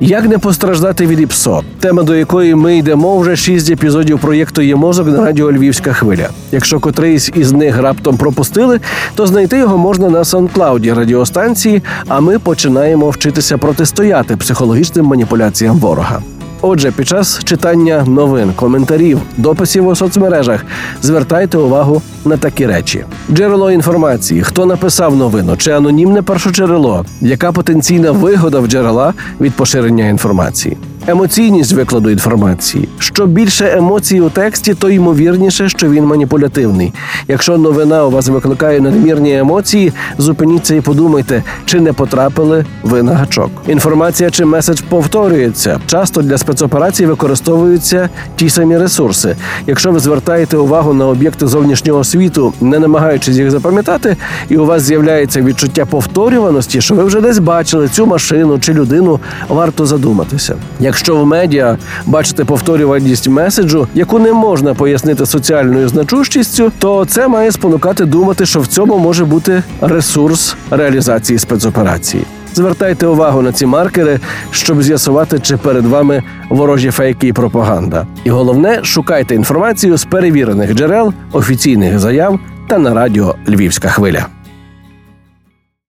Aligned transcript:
Як 0.00 0.24
не 0.28 0.38
постраждати 0.38 1.06
від 1.06 1.20
ІПСО? 1.20 1.62
Тема 1.80 2.02
до 2.02 2.16
якої 2.16 2.54
ми 2.54 2.78
йдемо 2.78 3.18
вже 3.18 3.36
шість 3.36 3.70
епізодів 3.70 4.18
проєкту 4.18 4.62
є 4.62 4.76
мозок 4.76 5.08
на 5.08 5.24
радіо 5.24 5.52
Львівська 5.52 5.92
хвиля. 5.92 6.28
Якщо 6.52 6.80
котрийсь 6.80 7.30
із 7.34 7.52
них 7.52 7.78
раптом 7.78 8.16
пропустили, 8.16 8.80
то 9.14 9.26
знайти 9.26 9.58
його 9.58 9.78
можна 9.78 10.08
на 10.08 10.24
Санклауді 10.24 10.92
радіостанції. 10.92 11.82
А 12.08 12.20
ми 12.20 12.38
починаємо 12.38 13.10
вчитися 13.10 13.58
протистояти 13.58 14.36
психологічним 14.36 15.06
маніпуляціям 15.06 15.78
ворога. 15.78 16.20
Отже, 16.62 16.90
під 16.90 17.08
час 17.08 17.40
читання 17.44 18.04
новин, 18.06 18.52
коментарів, 18.56 19.20
дописів 19.36 19.86
у 19.86 19.94
соцмережах 19.94 20.64
звертайте 21.02 21.58
увагу 21.58 22.02
на 22.24 22.36
такі 22.36 22.66
речі: 22.66 23.04
джерело 23.32 23.70
інформації, 23.70 24.42
хто 24.42 24.66
написав 24.66 25.16
новину, 25.16 25.56
чи 25.56 25.70
анонімне 25.70 26.22
першочерело, 26.22 27.04
яка 27.20 27.52
потенційна 27.52 28.10
вигода 28.10 28.60
в 28.60 28.66
джерела 28.66 29.14
від 29.40 29.54
поширення 29.54 30.08
інформації. 30.08 30.76
Емоційність 31.08 31.72
викладу 31.72 32.10
інформації. 32.10 32.88
Що 32.98 33.26
більше 33.26 33.74
емоцій 33.76 34.20
у 34.20 34.30
тексті, 34.30 34.74
то 34.74 34.90
ймовірніше, 34.90 35.68
що 35.68 35.88
він 35.88 36.04
маніпулятивний. 36.04 36.92
Якщо 37.28 37.58
новина 37.58 38.04
у 38.04 38.10
вас 38.10 38.28
викликає 38.28 38.80
надмірні 38.80 39.38
емоції, 39.38 39.92
зупиніться 40.18 40.74
і 40.74 40.80
подумайте, 40.80 41.42
чи 41.64 41.80
не 41.80 41.92
потрапили 41.92 42.64
ви 42.82 43.02
на 43.02 43.14
гачок. 43.14 43.50
Інформація 43.68 44.30
чи 44.30 44.44
меседж 44.44 44.80
повторюється. 44.80 45.80
Часто 45.86 46.22
для 46.22 46.38
спецоперацій 46.38 47.06
використовуються 47.06 48.08
ті 48.36 48.48
самі 48.48 48.78
ресурси. 48.78 49.36
Якщо 49.66 49.92
ви 49.92 49.98
звертаєте 49.98 50.56
увагу 50.56 50.94
на 50.94 51.06
об'єкти 51.06 51.46
зовнішнього 51.46 52.04
світу, 52.04 52.52
не 52.60 52.78
намагаючись 52.78 53.36
їх 53.36 53.50
запам'ятати, 53.50 54.16
і 54.48 54.56
у 54.56 54.66
вас 54.66 54.82
з'являється 54.82 55.42
відчуття 55.42 55.84
повторюваності, 55.84 56.80
що 56.80 56.94
ви 56.94 57.04
вже 57.04 57.20
десь 57.20 57.38
бачили 57.38 57.88
цю 57.88 58.06
машину 58.06 58.58
чи 58.58 58.72
людину, 58.74 59.20
варто 59.48 59.86
задуматися. 59.86 60.56
Якщо 60.98 61.16
в 61.16 61.26
медіа 61.26 61.76
бачите 62.06 62.44
повторюваність 62.44 63.28
меседжу, 63.28 63.88
яку 63.94 64.18
не 64.18 64.32
можна 64.32 64.74
пояснити 64.74 65.26
соціальною 65.26 65.88
значущістю, 65.88 66.72
то 66.78 67.04
це 67.04 67.28
має 67.28 67.52
спонукати 67.52 68.04
думати, 68.04 68.46
що 68.46 68.60
в 68.60 68.66
цьому 68.66 68.98
може 68.98 69.24
бути 69.24 69.62
ресурс 69.80 70.56
реалізації 70.70 71.38
спецоперації. 71.38 72.24
Звертайте 72.54 73.06
увагу 73.06 73.42
на 73.42 73.52
ці 73.52 73.66
маркери, 73.66 74.20
щоб 74.50 74.82
з'ясувати, 74.82 75.38
чи 75.38 75.56
перед 75.56 75.86
вами 75.86 76.22
ворожі 76.50 76.90
фейки 76.90 77.28
і 77.28 77.32
пропаганда. 77.32 78.06
І 78.24 78.30
головне, 78.30 78.80
шукайте 78.82 79.34
інформацію 79.34 79.96
з 79.96 80.04
перевірених 80.04 80.74
джерел, 80.74 81.12
офіційних 81.32 81.98
заяв 81.98 82.40
та 82.68 82.78
на 82.78 82.94
радіо 82.94 83.34
Львівська 83.48 83.88
хвиля. 83.88 84.26